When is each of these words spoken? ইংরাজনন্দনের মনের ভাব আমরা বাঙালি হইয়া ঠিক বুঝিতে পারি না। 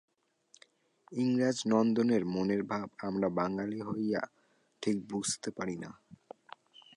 ইংরাজনন্দনের 1.11 2.23
মনের 2.25 2.61
ভাব 2.63 2.87
আমরা 2.99 3.27
বাঙালি 3.29 3.79
হইয়া 3.81 4.21
ঠিক 4.83 4.95
বুঝিতে 5.09 5.49
পারি 5.51 5.75
না। 5.75 5.89